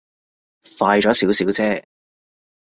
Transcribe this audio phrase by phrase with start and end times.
[0.79, 1.83] 快咗少少啫